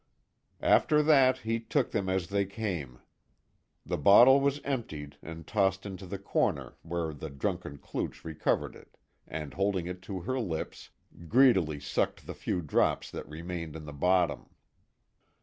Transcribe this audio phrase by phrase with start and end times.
[0.63, 3.01] After that he took them as they came.
[3.85, 8.97] The bottle was emptied and tossed into the corner where the drunken klooch recovered it
[9.27, 10.89] and holding it to her lips,
[11.27, 14.49] greedily sucked the few drops that remained in the bottom.